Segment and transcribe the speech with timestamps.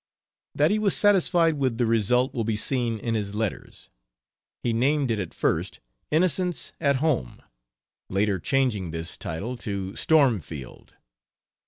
[0.55, 3.91] That he was satisfied with the result will be seen in his letters.
[4.63, 7.39] He named it at first "Innocence at Home";
[8.09, 10.95] later changing this title to "Stormfield."